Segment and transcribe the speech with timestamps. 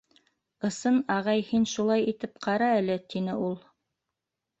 [0.67, 3.55] —Ысын, ағай, һин шулай итеп ҡара әле,— тине ул.